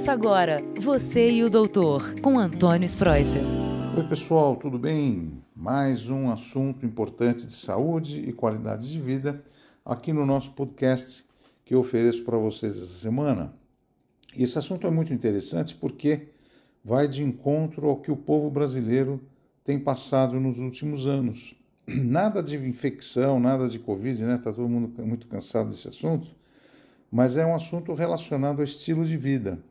[0.00, 3.42] Ouça agora Você e o Doutor, com Antônio Spreuser.
[3.94, 5.42] Oi, pessoal, tudo bem?
[5.54, 9.44] Mais um assunto importante de saúde e qualidade de vida
[9.84, 11.26] aqui no nosso podcast
[11.66, 13.52] que eu ofereço para vocês essa semana.
[14.34, 16.28] E esse assunto é muito interessante porque
[16.82, 19.20] vai de encontro ao que o povo brasileiro
[19.62, 21.54] tem passado nos últimos anos.
[21.86, 24.34] Nada de infecção, nada de Covid, né?
[24.36, 26.34] Está todo mundo muito cansado desse assunto,
[27.12, 29.62] mas é um assunto relacionado ao estilo de vida,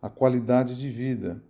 [0.00, 1.42] à qualidade de vida,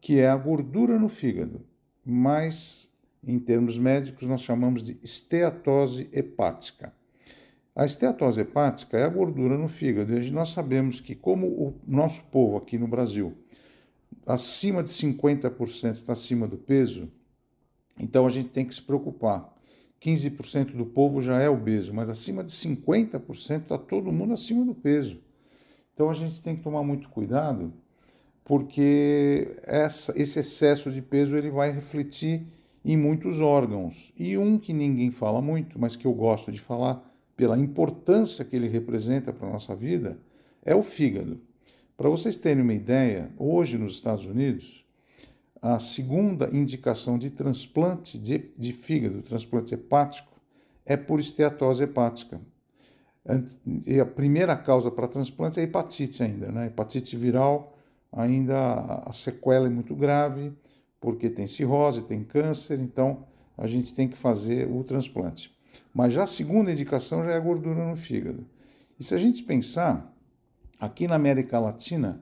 [0.00, 1.60] que é a gordura no fígado,
[2.04, 2.90] mas
[3.22, 6.92] em termos médicos nós chamamos de esteatose hepática.
[7.74, 12.22] A esteatose hepática é a gordura no fígado, e nós sabemos que, como o nosso
[12.24, 13.34] povo aqui no Brasil,
[14.26, 17.08] acima de 50% está acima do peso,
[17.98, 19.56] então a gente tem que se preocupar
[20.00, 24.74] 15% do povo já é obeso, mas acima de 50% está todo mundo acima do
[24.74, 25.20] peso.
[25.98, 27.72] Então a gente tem que tomar muito cuidado,
[28.44, 32.46] porque essa, esse excesso de peso ele vai refletir
[32.84, 34.12] em muitos órgãos.
[34.16, 37.04] E um que ninguém fala muito, mas que eu gosto de falar
[37.36, 40.16] pela importância que ele representa para a nossa vida,
[40.64, 41.40] é o fígado.
[41.96, 44.86] Para vocês terem uma ideia, hoje nos Estados Unidos,
[45.60, 50.40] a segunda indicação de transplante de, de fígado, transplante hepático,
[50.86, 52.40] é por esteatose hepática.
[53.86, 56.66] E a primeira causa para transplante é hepatite ainda, né?
[56.66, 57.76] Hepatite viral,
[58.10, 60.52] ainda a sequela é muito grave,
[61.00, 65.54] porque tem cirrose, tem câncer, então a gente tem que fazer o transplante.
[65.92, 68.46] Mas já a segunda indicação já é a gordura no fígado.
[68.98, 70.12] E se a gente pensar,
[70.80, 72.20] aqui na América Latina,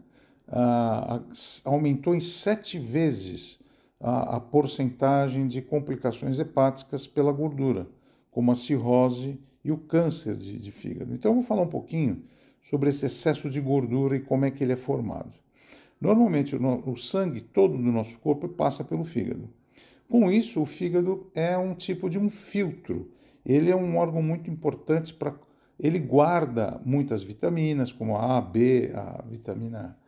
[0.49, 1.21] ah,
[1.65, 3.61] aumentou em sete vezes
[4.01, 7.87] a, a porcentagem de complicações hepáticas pela gordura,
[8.31, 11.13] como a cirrose e o câncer de, de fígado.
[11.13, 12.23] Então, eu vou falar um pouquinho
[12.63, 15.33] sobre esse excesso de gordura e como é que ele é formado.
[16.01, 19.49] Normalmente, o, o sangue todo do nosso corpo passa pelo fígado.
[20.09, 23.11] Com isso, o fígado é um tipo de um filtro.
[23.45, 25.35] Ele é um órgão muito importante para.
[25.79, 29.99] Ele guarda muitas vitaminas, como a A, B, a vitamina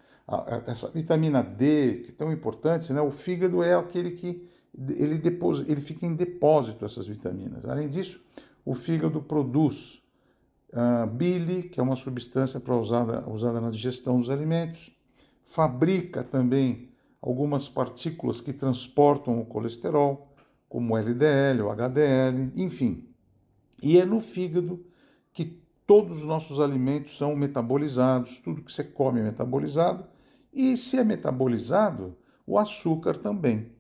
[0.67, 3.01] essa vitamina D, que é tão importante, né?
[3.01, 4.47] o fígado é aquele que
[4.91, 7.65] ele, depos, ele fica em depósito essas vitaminas.
[7.65, 8.21] Além disso,
[8.69, 10.03] o fígado produz
[10.75, 14.95] uh, bile, que é uma substância para usada, usada na digestão dos alimentos,
[15.43, 20.35] fabrica também algumas partículas que transportam o colesterol,
[20.69, 23.09] como o LDL, o HDL, enfim.
[23.83, 24.85] E é no fígado
[25.33, 30.05] que todos os nossos alimentos são metabolizados, tudo que você come é metabolizado
[30.53, 32.15] e se é metabolizado,
[32.47, 33.73] o açúcar também.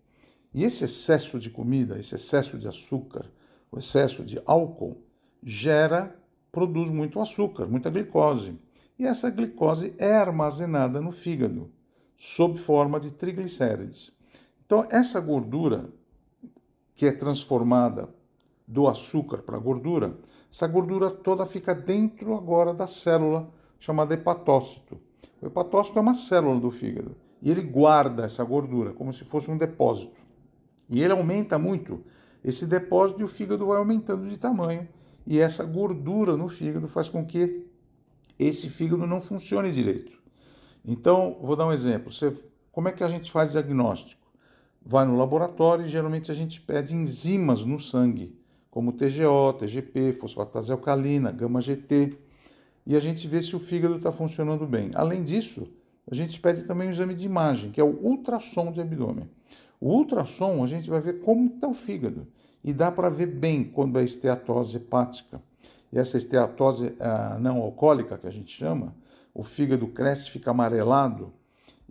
[0.54, 3.30] E esse excesso de comida, esse excesso de açúcar,
[3.70, 5.02] o excesso de álcool,
[5.42, 6.16] gera,
[6.50, 8.58] produz muito açúcar, muita glicose.
[8.98, 11.70] E essa glicose é armazenada no fígado,
[12.16, 14.12] sob forma de triglicérides.
[14.66, 15.88] Então, essa gordura,
[16.94, 18.08] que é transformada
[18.66, 20.18] do açúcar para gordura,
[20.50, 25.00] essa gordura toda fica dentro agora da célula chamada hepatócito.
[25.40, 29.50] O hepatócito é uma célula do fígado e ele guarda essa gordura como se fosse
[29.50, 30.20] um depósito.
[30.88, 32.02] E ele aumenta muito
[32.44, 34.88] esse depósito e o fígado vai aumentando de tamanho.
[35.26, 37.66] E essa gordura no fígado faz com que
[38.38, 40.16] esse fígado não funcione direito.
[40.84, 42.12] Então, vou dar um exemplo.
[42.12, 42.34] Você,
[42.72, 44.22] como é que a gente faz diagnóstico?
[44.84, 48.38] Vai no laboratório e geralmente a gente pede enzimas no sangue,
[48.70, 52.16] como TGO, TGP, fosfatase alcalina, gama-GT
[52.88, 54.90] e a gente vê se o fígado está funcionando bem.
[54.94, 55.68] Além disso,
[56.10, 59.28] a gente pede também um exame de imagem, que é o ultrassom de abdômen.
[59.80, 62.26] O ultrassom a gente vai ver como está o fígado
[62.64, 65.40] e dá para ver bem quando é esteatose hepática.
[65.92, 68.94] E essa esteatose ah, não alcoólica, que a gente chama,
[69.34, 71.32] o fígado cresce, fica amarelado.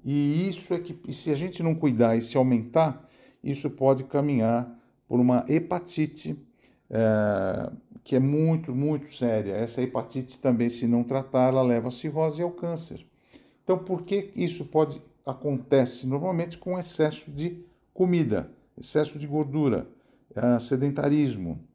[0.04, 3.08] E isso é que, se a gente não cuidar e se aumentar,
[3.44, 4.70] isso pode caminhar
[5.08, 6.38] por uma hepatite
[6.90, 7.72] é,
[8.04, 9.54] que é muito, muito séria.
[9.54, 13.06] Essa hepatite também, se não tratar, ela leva a cirrose e ao câncer.
[13.64, 17.67] Então, por que isso pode acontece normalmente com excesso de
[17.98, 19.90] comida, excesso de gordura,
[20.36, 21.68] é, sedentarismo.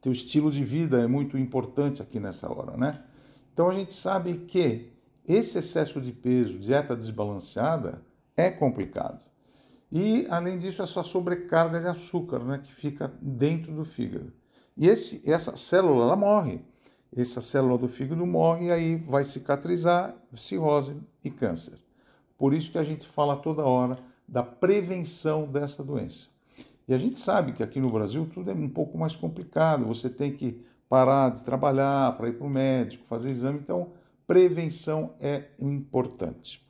[0.00, 3.04] Teu estilo de vida é muito importante aqui nessa hora, né?
[3.52, 4.92] Então a gente sabe que
[5.24, 8.02] esse excesso de peso, dieta desbalanceada,
[8.36, 9.22] é complicado.
[9.92, 14.32] E, além disso, essa sobrecarga de açúcar né, que fica dentro do fígado.
[14.76, 16.64] E esse, essa célula ela morre.
[17.16, 21.78] Essa célula do fígado morre e aí vai cicatrizar cirrose e câncer.
[22.36, 26.28] Por isso que a gente fala toda hora da prevenção dessa doença.
[26.86, 29.86] E a gente sabe que aqui no Brasil tudo é um pouco mais complicado.
[29.86, 33.58] Você tem que parar de trabalhar para ir para o médico, fazer exame.
[33.58, 33.88] Então,
[34.26, 36.64] prevenção é importante.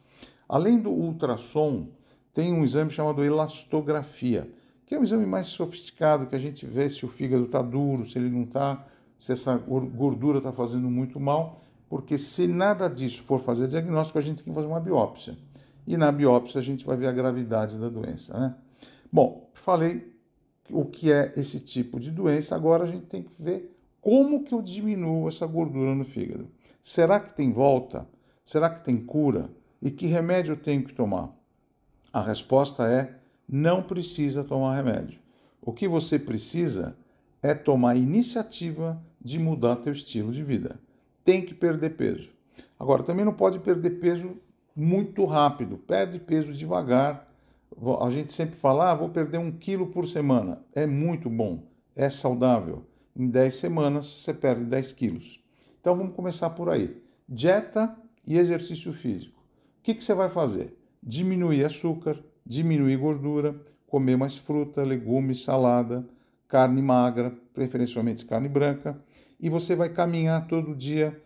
[0.49, 1.89] Além do ultrassom,
[2.33, 4.51] tem um exame chamado elastografia,
[4.87, 8.05] que é um exame mais sofisticado, que a gente vê se o fígado está duro,
[8.05, 8.85] se ele não está,
[9.17, 14.21] se essa gordura está fazendo muito mal, porque se nada disso for fazer diagnóstico, a
[14.21, 15.37] gente tem que fazer uma biópsia.
[15.87, 18.39] E na biópsia a gente vai ver a gravidade da doença.
[18.39, 18.55] Né?
[19.13, 20.15] Bom, falei
[20.71, 24.55] o que é esse tipo de doença, agora a gente tem que ver como que
[24.55, 26.49] eu diminuo essa gordura no fígado.
[26.81, 28.07] Será que tem volta?
[28.45, 29.51] Será que tem cura?
[29.81, 31.35] E que remédio eu tenho que tomar?
[32.13, 35.19] A resposta é: não precisa tomar remédio.
[35.61, 36.97] O que você precisa
[37.43, 40.79] é tomar iniciativa de mudar teu estilo de vida.
[41.25, 42.31] Tem que perder peso.
[42.79, 44.37] Agora, também não pode perder peso
[44.75, 45.79] muito rápido.
[45.79, 47.29] Perde peso devagar.
[48.01, 50.63] A gente sempre fala, ah, vou perder um quilo por semana.
[50.75, 52.85] É muito bom, é saudável.
[53.17, 55.41] Em 10 semanas você perde 10 quilos.
[55.81, 57.01] Então vamos começar por aí.
[57.29, 59.41] Dieta e exercício físico.
[59.79, 60.77] O que, que você vai fazer?
[61.03, 63.55] Diminuir açúcar, diminuir gordura,
[63.87, 66.07] comer mais fruta, legumes, salada,
[66.49, 68.99] carne magra, preferencialmente carne branca,
[69.39, 71.21] e você vai caminhar todo dia.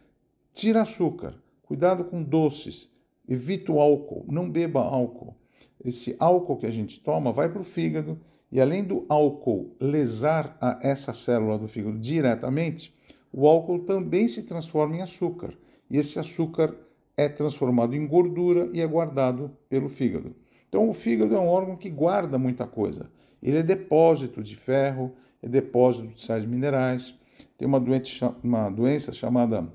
[0.53, 2.91] Tira açúcar, cuidado com doces,
[3.29, 5.37] evita o álcool, não beba álcool.
[5.85, 8.19] Esse álcool que a gente toma vai para o fígado
[8.51, 12.95] e além do álcool lesar a essa célula do fígado diretamente,
[13.33, 15.55] o álcool também se transforma em açúcar.
[15.91, 16.75] E esse açúcar
[17.17, 20.35] é transformado em gordura e é guardado pelo fígado.
[20.69, 23.11] Então, o fígado é um órgão que guarda muita coisa.
[23.43, 27.15] Ele é depósito de ferro, é depósito de sais minerais.
[27.57, 29.67] Tem uma doença, uma doença chamada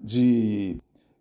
[0.00, 0.78] de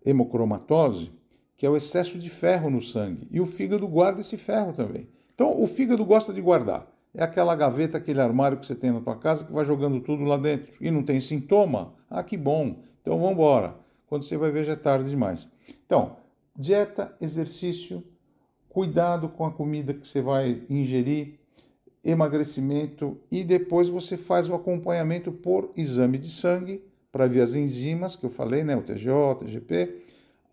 [0.09, 1.11] hemocromatose,
[1.55, 3.27] que é o excesso de ferro no sangue.
[3.31, 5.09] E o fígado guarda esse ferro também.
[5.33, 6.87] Então, o fígado gosta de guardar.
[7.13, 10.23] É aquela gaveta, aquele armário que você tem na tua casa que vai jogando tudo
[10.23, 10.73] lá dentro.
[10.79, 11.93] E não tem sintoma?
[12.09, 12.83] Ah, que bom.
[13.01, 13.75] Então, vamos embora.
[14.07, 15.47] Quando você vai ver, já é tarde demais.
[15.85, 16.17] Então,
[16.55, 18.03] dieta, exercício,
[18.69, 21.39] cuidado com a comida que você vai ingerir,
[22.03, 26.81] emagrecimento e depois você faz o acompanhamento por exame de sangue
[27.17, 30.03] para ver as enzimas que eu falei, né, o TGO, o TGP,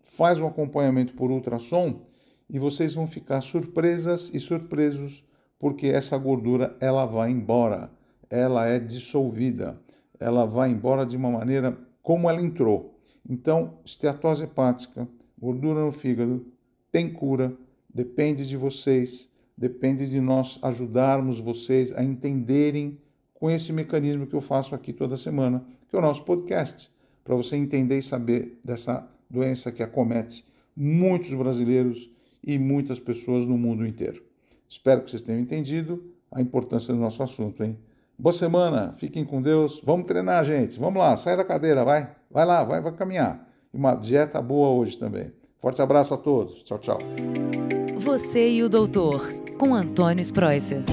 [0.01, 2.01] faz um acompanhamento por ultrassom
[2.49, 5.23] e vocês vão ficar surpresas e surpresos
[5.59, 7.91] porque essa gordura ela vai embora,
[8.31, 9.79] ela é dissolvida,
[10.19, 12.97] ela vai embora de uma maneira como ela entrou.
[13.29, 15.07] Então, esteatose hepática,
[15.37, 16.47] gordura no fígado,
[16.91, 17.55] tem cura,
[17.93, 22.99] Depende de vocês, depende de nós ajudarmos vocês a entenderem
[23.35, 26.91] com esse mecanismo que eu faço aqui toda semana, que é o nosso podcast,
[27.23, 30.45] para você entender e saber dessa doença que acomete
[30.75, 32.09] muitos brasileiros
[32.43, 34.23] e muitas pessoas no mundo inteiro.
[34.67, 37.77] Espero que vocês tenham entendido a importância do nosso assunto, hein?
[38.17, 39.81] Boa semana, fiquem com Deus.
[39.83, 40.79] Vamos treinar, gente.
[40.79, 42.09] Vamos lá, sai da cadeira, vai.
[42.31, 43.47] Vai lá, vai, vai caminhar.
[43.73, 45.31] E uma dieta boa hoje também.
[45.57, 46.63] Forte abraço a todos.
[46.63, 46.97] Tchau, tchau.
[47.97, 50.83] Você e o Doutor, com Antônio Spreuser.